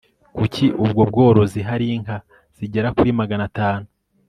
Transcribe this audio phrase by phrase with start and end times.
[0.35, 2.17] Kuri ubwo bworozi hari inka
[2.57, 3.85] zigera kuri magana tanu